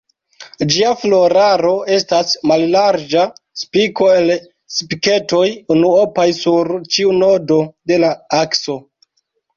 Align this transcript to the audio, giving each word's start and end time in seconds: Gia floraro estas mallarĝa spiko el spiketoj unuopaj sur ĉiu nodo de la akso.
Gia 0.75 0.91
floraro 1.01 1.73
estas 1.97 2.31
mallarĝa 2.51 3.25
spiko 3.63 4.07
el 4.13 4.31
spiketoj 4.77 5.45
unuopaj 5.77 6.29
sur 6.41 6.75
ĉiu 6.97 7.15
nodo 7.23 7.59
de 7.93 8.01
la 8.07 8.11
akso. 8.43 8.81